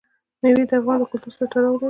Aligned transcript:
مېوې 0.41 0.63
د 0.69 0.71
افغان 0.79 0.99
کلتور 1.11 1.33
سره 1.37 1.47
تړاو 1.51 1.73
لري. 1.75 1.79